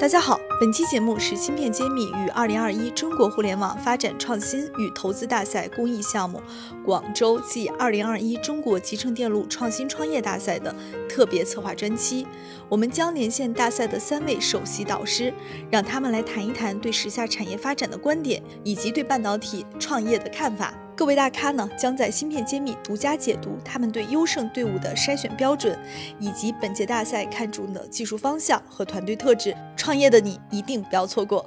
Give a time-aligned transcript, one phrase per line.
[0.00, 6.40] 大家好，本期节目是芯片揭秘与二零二一中国互联网发展创新与投资大赛公益项目
[6.82, 10.74] 广州暨二零二一中国集成电路创新创业大赛的
[11.06, 12.26] 特别策划专期。
[12.66, 15.34] 我们将连线大赛的三位首席导师，
[15.70, 20.72] 让他们来谈一谈对时下产业发展的观点，以及对半导体创业的看法。
[21.00, 25.74] 各位大咖呢，将在芯片揭秘独家解读他们对优胜队伍的筛选标准，
[26.18, 29.56] 以及本届大赛看中的技术方向和团队特质。
[29.74, 31.46] 创业的你一定不要错过。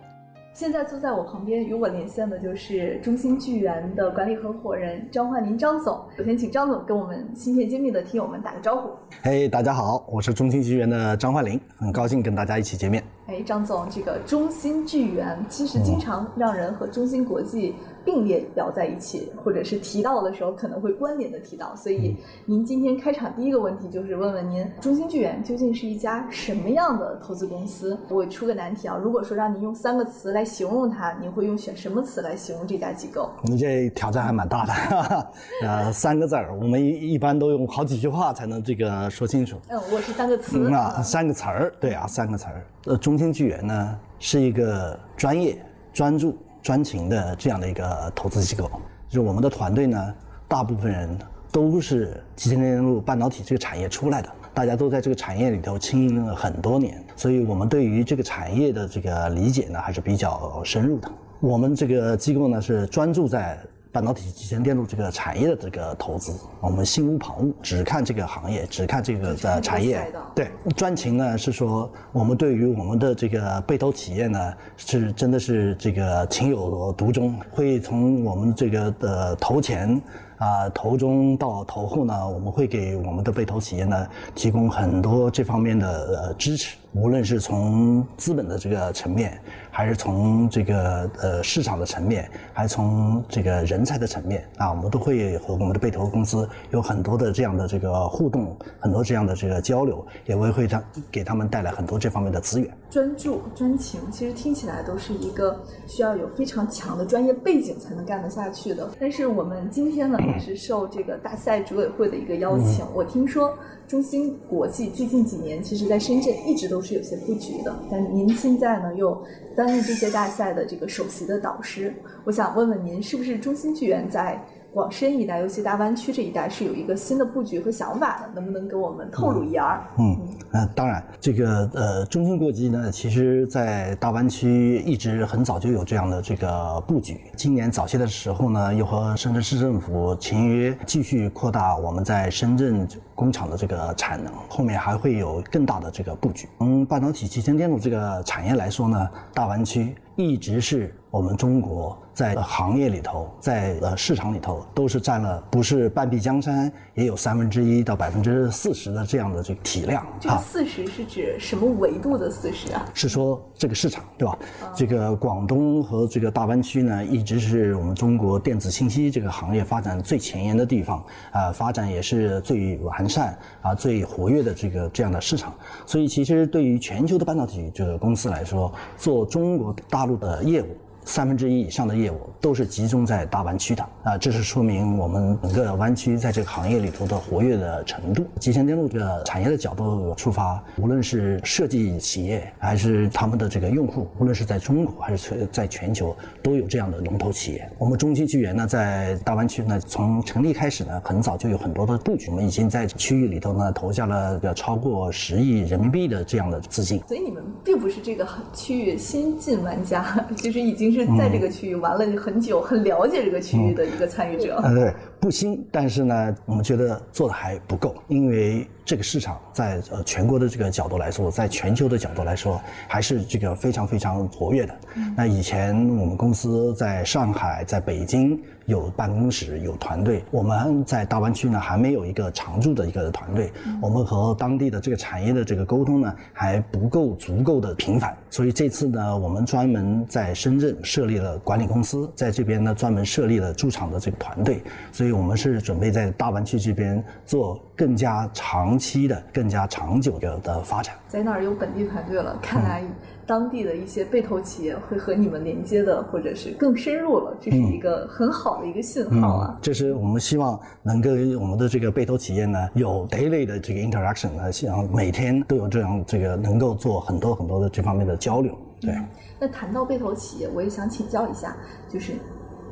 [0.56, 6.04] 现在坐在我旁边与我连线的就是中芯聚源的管理合伙人张焕林张总。
[6.18, 8.90] 首先，请张总跟我们芯片揭秘的听友们打个招呼。
[9.22, 13.04] 嘿，大家好，我是中芯聚源的张焕林，很高兴跟大家一起见面。
[13.26, 17.76] 哎，张总，这个中芯聚源其实经常让人和中芯国际。
[18.06, 21.74] 并列聊在一起，或者是提到的时候，可能会关联的提到。
[21.74, 27.98] 所以，您今天开场第一个问题就是问问您，中芯聚源究竟是一家什么样的投资公司？
[28.10, 33.30] 我出个难题啊，如果说让您用三个词来形容它，您会用选什么词来形容这家机构？
[33.44, 35.28] 你这挑战还蛮大的，
[35.64, 39.58] 呃，三个字儿，我们一一般都用好几句话才能这个说清楚。
[39.70, 40.68] 嗯，我是三个词。
[40.74, 42.62] 啊，三个词儿，对啊，三个词儿。
[42.86, 45.58] 呃，中芯聚源呢是一个专业、
[45.94, 46.38] 专注。
[46.64, 48.72] 专情的这样的一个投资机构，
[49.10, 50.16] 就是我们的团队呢，
[50.48, 51.20] 大部分人
[51.52, 61.12] 都是集成电路半导体这个产业出来的，大家都在这个产业里头经营了很多年，所以我们对于这个产业的这个理解呢还是比较深入的。
[61.42, 63.60] 我们这个机构呢是专注在。
[63.94, 70.12] 半导体集成电路这个产业的这个投资，我们心无旁骛，只看这个行业，只看这个的产业。
[70.34, 80.02] 对，专情呢是说，我们对于我们的这个被投企业呢，是真的是这个情有独钟，会从我们这个的投前。
[80.38, 89.40] 啊，投中到投后呢，我们会给我们的被投企业呢提供很多这方面的呃支持，无论是从资本的这个层面，
[89.72, 102.70] 还是从这个呃市场的层面，还是从这个人才的层面啊，我们都会和我们的被投公司有很多的这样的这个互动，很多这样的这个交流，也会会让给他们带来很多这方面的资源。
[102.90, 108.92] 专注专情，其实听起来都是一个需要有非常强的专业背景才能干得下去的。
[109.00, 110.20] 但是我们今天呢？
[110.24, 112.86] 也是受这个大赛组委会的一个邀请。
[112.94, 113.54] 我听说
[113.88, 117.74] 中芯国际最近几年，其实在深圳一直都是有些布局的。
[117.90, 119.24] 但您现在呢，又
[119.56, 121.94] 担任这些大赛的这个首席的导师，
[122.26, 124.44] 我想问问您，是不是中心剧院在？
[124.74, 129.80] 广深一带，尤其大湾区这一带，是有一个新的布局和想法的，能不能给我们透露一二？
[130.00, 130.18] 嗯，
[130.52, 137.22] 呃，当然，这个呃，中芯国际呢，其实在大湾区一直很早就有这样的这个布局。
[137.36, 146.50] 今年早些的时候呢，又和深圳市政府签约，继续扩大我们在深圳工厂的这个产能，后面还会有更大的这个布局。
[146.58, 150.92] 从半导体集成电路这个产业来说呢，大湾区一直是。
[151.14, 160.04] 我们中国在行业里头，在呃市场里头，都是占了不是半壁江山，也有三分之一到百分之四十的这样的这个体量。
[160.20, 162.84] 这个四十是指什么维度的四十啊？
[162.96, 164.36] 是说这个市场对吧？
[164.76, 175.54] 这个广东和这个大湾区呢，一直是我们中国电子信息这个行业发展最前沿的地方，啊，发展也是最完善啊、最活跃的这个这样的市场。
[175.86, 180.76] 所以，其实对于全球的半导体这个公司来说，做中国大陆的业务。
[181.06, 188.26] 三分之一以上的业务都是集中在大湾区的啊，这是说明我们整个湾区在这个行业里头的活跃的程度。
[188.40, 197.70] 集成电路这个产业的角度出发，无论是设计企业还是他们的这个用户，无论是在中国还是全在全球，都有这样的龙头企业。
[197.78, 207.02] 我们中芯聚源呢，在大湾区呢，从成立开始呢，很早就有很多的布局，我们已经在区域里头呢投下了超过十亿人民币的这样的资金。
[207.08, 210.04] 所以你们并不是这个区域新进玩家，
[210.38, 210.93] 就是已经。
[210.94, 214.60] 是在这个区域玩了很久，很了解这个区域的一个参与者。
[214.64, 214.94] 嗯，对，
[215.24, 224.76] 不新，但是呢，我们觉得做的还不够，因为这个市场在呃全国的这个角度来说，在全球的角度来说，还是这个非常非常活跃的。
[225.16, 228.38] 那以前我们公司在上海，在北京。
[228.66, 230.24] 有办公室，有团队。
[230.32, 233.52] 我们在大湾区呢，还没有一个常驻的一个团队。
[233.82, 238.16] 我们和当地的这个产业的这个沟通呢，还不够足够的频繁。
[238.30, 244.64] 所以这次呢，我们专门在深圳设立了管理公司，在这边呢，专门设立了驻场的这个团队。
[244.94, 250.96] 所以我们是准备在大湾区这边做更加长长期的、更加长久的的发展。
[251.08, 252.84] 在那儿有本地团队了，看来
[253.26, 259.58] 当地的一些被投企业会和你们连接的，或者是更深入了，这是一个很好的一个信号啊。
[259.62, 268.56] 这是我们希望能跟我们的这个被投企业呢有 daily 的这个 interaction 呢，希望每天都有这样这个能够做很多很多的这方面的交流。
[268.80, 268.96] 对。
[269.40, 271.56] 那谈到被投企业，我也想请教一下，
[271.90, 272.14] 就是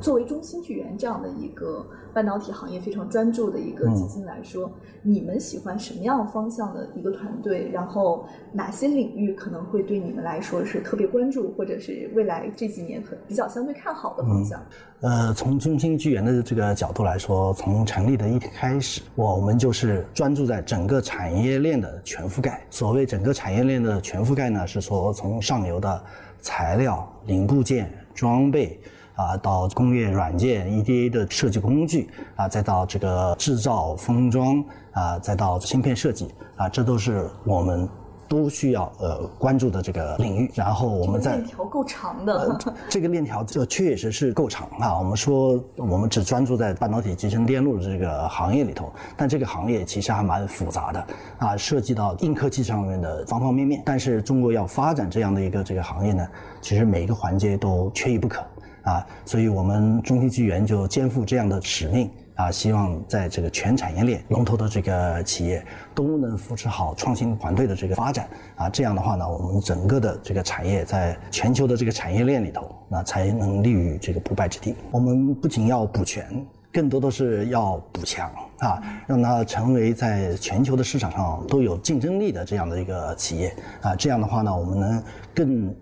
[0.02, 4.70] 作为中芯聚源这样的一个半导体行业非常专注的一个基金来说，
[5.04, 7.70] 你们喜欢什么样方向的一个团队？
[7.72, 14.60] 然后哪些领域可能会对你们来说是特别关注，或者是未来这几年可比较相对看好的方向？
[15.02, 22.66] 呃，从中芯聚源的这个角度来说，从成立的一开始，我们就是专注在整个产业链的全覆盖。
[22.70, 26.04] 所谓整个产业链的全覆盖呢，是说从上游的
[26.40, 28.80] 材料、零部件、装备。
[29.16, 34.64] 啊，到工业软件、EDA 的设计工具啊，再到这个制造封装
[34.94, 37.88] 啊，再到芯片设计啊，这都是我们
[38.28, 40.50] 都需要呃关注的这个领域。
[40.56, 42.58] 然后我们在链条够长的，
[42.90, 44.98] 这个链条就确实是够长啊。
[44.98, 51.08] 我们说我们只专注在半导体集成电路的这个行业里头，但这个行业其实还蛮复杂的
[51.40, 53.84] 啊，涉及到硬科技上面的方方面面。
[53.86, 56.26] 但是中国要发展这样的一个这个行业呢，
[56.62, 58.42] 其实每一个环节都缺一不可。
[58.84, 65.64] 啊，所以我们中芯巨源就肩负这样的使命啊，希望在这个全产业链龙头的这个企业
[65.94, 74.76] 都能扶持好创新团队的这个发展啊，这样的话呢，我们整个的这个产业在全球的这个产业链里头，那才能立于这个不败之地。
[74.90, 76.26] 我们不仅要补全，
[76.74, 85.04] 更多的是要补强啊，让它成为在全球的市场上都有竞争力的这样的一个企业啊，这样的话呢，我们能
[85.36, 85.76] 更。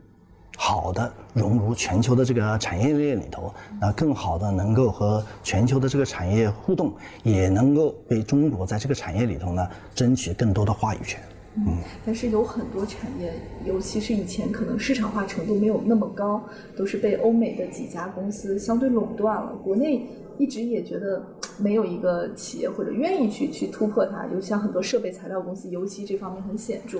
[0.61, 9.65] 好的融入全球的这个产业链里头，那更好的能够和全球的这个产业互动，也能够为中国在这个产业里头呢
[9.95, 11.17] 争取更多的话语权。
[11.55, 11.65] 嗯，
[12.05, 13.33] 但是有很多产业，
[13.65, 16.41] 尤其是以前可能市场化程度没有那么高，
[16.77, 19.53] 都是被欧美的几家公司相对垄断了。
[19.63, 20.07] 国内
[20.37, 21.21] 一直也觉得
[21.57, 26.99] 没有一个企业或者愿意去去突破它，尤其像很多设备材料公司，尤其这方面很显著。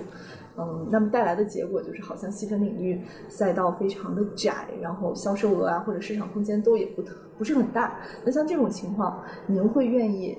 [0.57, 2.99] 嗯，那么带来的结果就是，好像细分领域
[3.29, 7.03] 赛道非常的窄，然后销售额啊或者市场空间都也不
[7.37, 7.99] 不是很大。
[8.25, 10.35] 那像这种情况，您会愿意？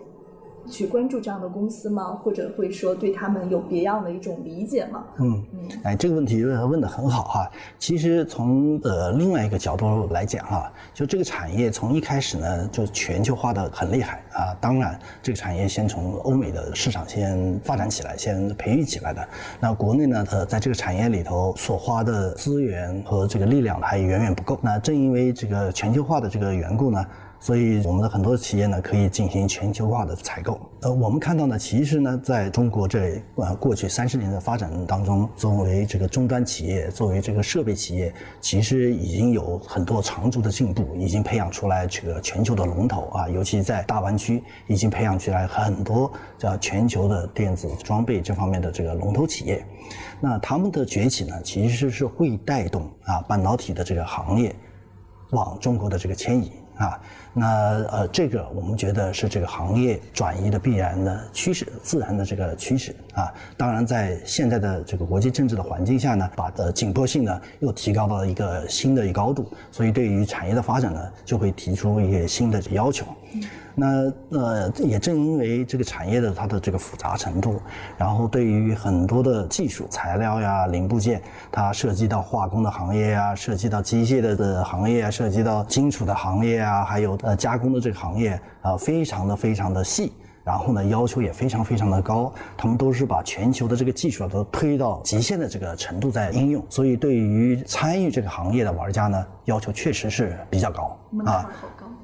[0.68, 2.18] 去关注这样的公司吗？
[2.22, 5.04] 或者会说对他们有别样的一种理解吗？
[5.18, 7.50] 嗯嗯，哎，这个问题问问的很好哈。
[7.78, 14.54] 其实从呃另外一个角度来讲哈，就这个产业从一开始呢就全球化的很厉害啊。
[14.60, 19.28] 当然，这个产业先从欧美的市场先发展起来，先培育起来的。
[19.58, 24.58] 那国内呢，呃，在这个产业里头所花的资源和这个力量还远远不够。
[24.62, 27.04] 那正因为这个全球化的这个缘故呢。
[27.42, 30.60] 所以，我们的很多企业呢，可以进行全球化的采购。
[30.82, 49.64] 呃，我们看到呢，其实呢，在中国这呃过去三十年的发展当中，作为这个终端企业，作为这个设备企业，其实已经有很多长足的进步，已经培养出来这个全球的龙头啊，尤其在大湾区，已经培养出来很多叫全球的电子装备这方面的这个龙头企业。
[50.20, 54.54] 那他们的崛起呢，其实是会带动啊半导体的这个行业
[55.30, 56.52] 往中国的这个迁移。
[56.80, 56.98] 啊，
[57.34, 57.46] 那
[57.90, 63.30] 呃，这个我们觉得是这个行业转移的必然的趋势，自然的这个趋势啊。
[63.54, 73.04] 当然，在现在的这个国际政治的环境下呢，把的紧迫性呢又提高到了一个新的一高度，所以对于产业的发展呢，就会提出一些新的要求。
[73.74, 77.60] 那呃，也正因为这个产业的它的这个复杂程度，
[77.96, 90.12] 然后对于很多的技术材料呀、零部件，它涉及到化工的行业啊，涉及到机械的的行业啊，涉及到金属的行业啊，还有呃加工的这个行业啊，非常的非常的细，
[90.50, 101.48] 然后呢要求也非常非常的高，他们都是把全球的这个技术都推到极限的这个程度在应用，所以对于参与这个行业的玩家呢，要求确实是比较高啊。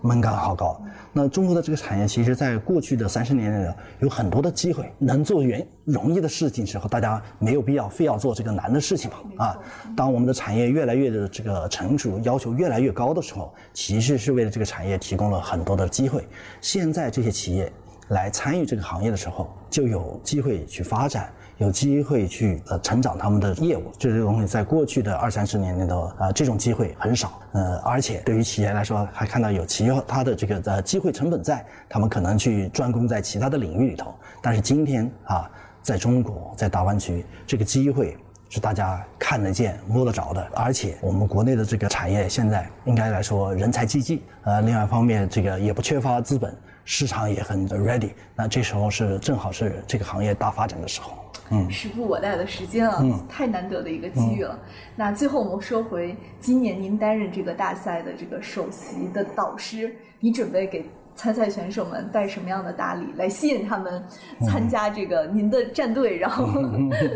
[0.02, 0.80] 门槛好高。
[1.12, 9.46] 那中国的这个产业，其实在过去的三十年里，有很多的机会，能做原容易的事情时候，大家没有必要非要做这个难的事情嘛？
[9.46, 9.58] 啊，
[9.96, 16.24] 当我们的产业越来越的这个成熟，要求越来越高的时候，其实是为了这个产业提供了很多的机会。
[16.60, 17.72] 现在这些企业
[18.08, 21.30] 来参与这个行业的时候，就有机会去发展。
[21.58, 27.40] 有机会去呃成长他们的业务，这些东西在过去的二三十年里头啊，这种机会很少。
[27.52, 34.14] 呃，而且对于企业来说，还看到有其他的这个呃机会成本在，他们可能去专攻在其他的领域里头。
[34.42, 38.18] 但是今天啊，在中国，在大湾区，这个机会
[38.50, 40.46] 是大家看得见、摸得着的。
[40.52, 46.54] 而且我们国内的这个产业现在应该来说人才济济，呃，另外一方面这个也不缺乏资本。
[46.86, 51.12] 市场也很 ready，那这时候是正好是这个行业大发展的时候。
[51.50, 54.58] 嗯，时不我待的时间啊，太难得的一个机遇了。
[54.96, 60.84] 那最后我们说回今年您担任这个大赛的这个首席的导师，你准备给？
[61.16, 64.00] 参赛选手们带什么样的大礼来吸引他们
[64.46, 66.16] 参加这个您的战队？
[66.18, 66.46] 然后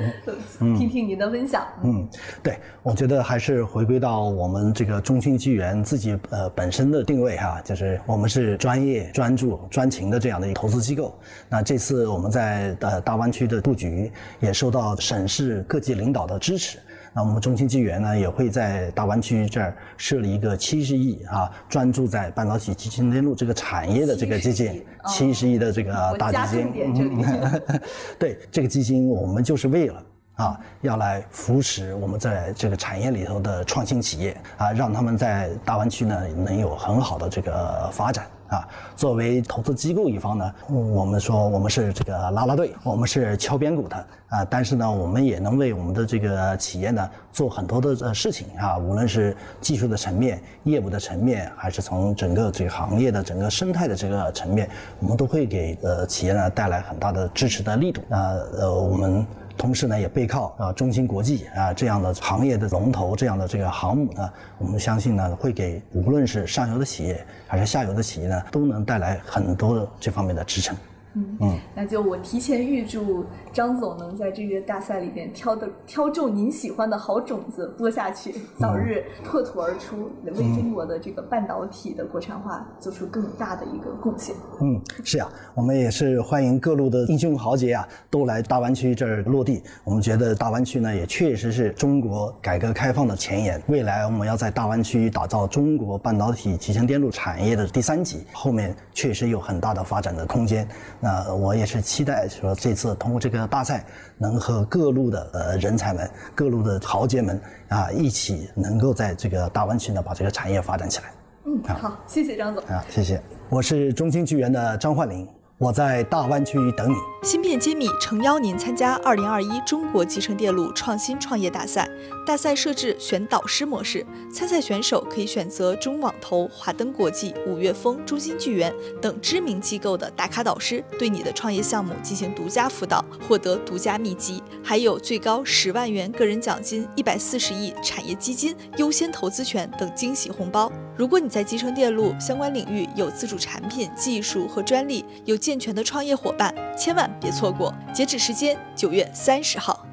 [0.58, 1.66] 听听您的分享。
[1.84, 2.08] 嗯，
[2.42, 11.14] 对，我觉得还是回归到我们这个中心纪元自己呃本身的定位哈，就是我们是专业、专注、专情的这样的一个投资机构。
[11.48, 16.78] 那这次我们在呃大湾区的布局也受到省市各级领导的支持。
[17.12, 27.24] 那我们中芯纪元呢，也会在大湾区这儿设立一个七十亿啊，专注在半导体集成电路这个产业的这个基金，七十亿的这个大基金。
[28.18, 30.02] 对，这个基金我们就是为了
[30.40, 38.24] 啊，要来扶持我们在这个产业里头的创新企业啊，让他们在大湾区呢能有很好的这个发展。
[38.50, 38.66] 啊，
[38.96, 43.96] 作为投资机构一方呢，我们说我们是这个拉拉队，我们是敲边鼓的
[44.28, 44.44] 啊。
[44.46, 54.68] 但是呢，我们也能为我们的这个企业呢做很多的事情啊，无论是技术的层面、业务的层面，还是从整个这个行业的整个生态的这个层面，
[54.98, 58.02] 我们都会给呃企业呢带来很大的支持的力度。
[58.08, 58.18] 那
[58.58, 59.24] 呃我们。
[59.60, 70.74] 同时呢，也背靠啊中芯国际啊这样的行业的龙头，这样的这个航母呢，我们相信呢，会给无论是上游的企业还是下游的企业呢，都能带来很多的这方面的支撑。
[71.14, 84.34] 嗯嗯， 那就我提前预祝张总能在这个大赛里边挑的挑中您喜欢的好种子播下去，早日破土而出，为中国的这个半导体的国产化做出更大的一个贡献。
[84.60, 89.62] 嗯，是啊，我们也是欢迎各路的英雄豪杰啊，都来大湾区这儿落地。
[89.82, 93.60] 我们觉得大湾区呢，也确实是中国改革开放的前沿。
[93.66, 100.66] 未来我们要在大湾区打造中国半导体集成电路产业的第三级，后面确实有很大的发展的空间。
[101.00, 103.84] 那我也是期待说这次通过这个大赛，
[104.18, 111.12] 能和各路的呃人才们、各路的豪杰们啊一起，能够在这个大湾区呢把这个产业发展起来。
[111.46, 112.62] 嗯，好，谢谢张总。
[112.64, 113.20] 啊，谢谢。
[113.48, 115.26] 我是中青剧园的张焕林。
[115.60, 116.94] 我在大湾区等你。
[117.22, 121.86] 芯片揭秘诚邀您参加二零二一中国集成电路创新创业大赛。
[122.26, 140.72] 大赛设置选导师模式，参赛选手可以选择中网投、华登国际、五月风、中芯巨源等知名机构的打卡导师，对你的创业项目进行独家辅导，获得独家秘籍，还有最高十万元个人奖金、一百四十亿产业基金优先投资权等惊喜红包。
[141.00, 147.74] 如果你在集成电路相关领域有自主产品、技术和专利，有健全的创业伙伴，千万别错过！
[147.90, 149.86] 截止时间九月三十号。